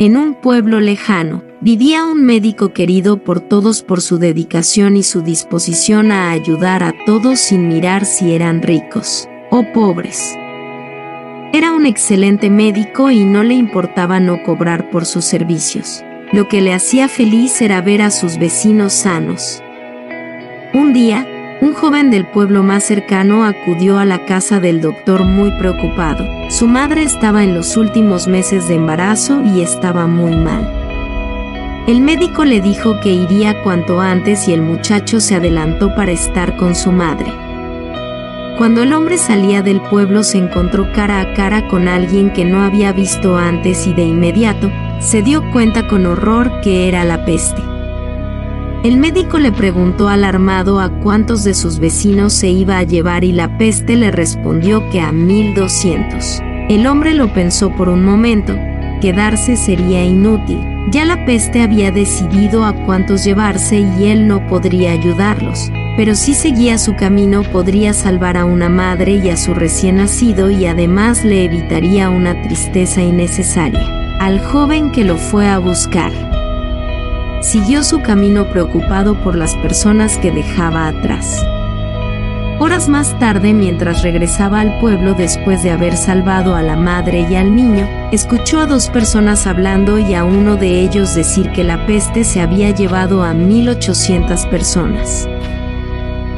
[0.00, 5.22] En un pueblo lejano, vivía un médico querido por todos por su dedicación y su
[5.22, 10.34] disposición a ayudar a todos sin mirar si eran ricos o pobres.
[11.52, 16.02] Era un excelente médico y no le importaba no cobrar por sus servicios.
[16.32, 19.62] Lo que le hacía feliz era ver a sus vecinos sanos.
[20.72, 21.24] Un día,
[21.60, 26.26] un joven del pueblo más cercano acudió a la casa del doctor muy preocupado.
[26.50, 30.68] Su madre estaba en los últimos meses de embarazo y estaba muy mal.
[31.86, 36.56] El médico le dijo que iría cuanto antes y el muchacho se adelantó para estar
[36.56, 37.32] con su madre.
[38.56, 42.62] Cuando el hombre salía del pueblo se encontró cara a cara con alguien que no
[42.62, 47.73] había visto antes y de inmediato se dio cuenta con horror que era la peste.
[48.84, 53.32] El médico le preguntó alarmado a cuántos de sus vecinos se iba a llevar y
[53.32, 56.40] la peste le respondió que a 1200.
[56.68, 58.54] El hombre lo pensó por un momento,
[59.00, 60.60] quedarse sería inútil.
[60.92, 66.34] Ya la peste había decidido a cuántos llevarse y él no podría ayudarlos pero si
[66.34, 71.24] seguía su camino podría salvar a una madre y a su recién nacido y además
[71.24, 74.18] le evitaría una tristeza innecesaria.
[74.18, 76.12] Al joven que lo fue a buscar.
[77.44, 81.44] Siguió su camino preocupado por las personas que dejaba atrás.
[82.58, 87.36] Horas más tarde, mientras regresaba al pueblo después de haber salvado a la madre y
[87.36, 91.84] al niño, escuchó a dos personas hablando y a uno de ellos decir que la
[91.84, 95.28] peste se había llevado a 1800 personas.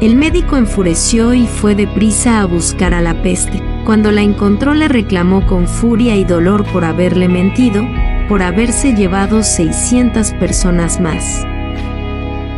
[0.00, 3.60] El médico enfureció y fue deprisa a buscar a la peste.
[3.84, 7.84] Cuando la encontró le reclamó con furia y dolor por haberle mentido,
[8.28, 11.44] por haberse llevado 600 personas más.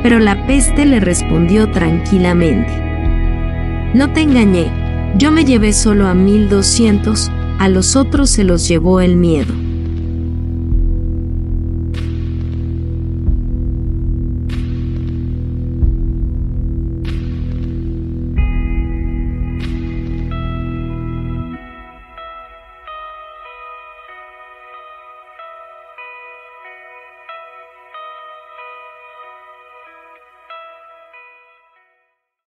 [0.03, 2.73] Pero la peste le respondió tranquilamente.
[3.95, 4.71] No te engañé,
[5.17, 9.64] yo me llevé solo a 1200, a los otros se los llevó el miedo.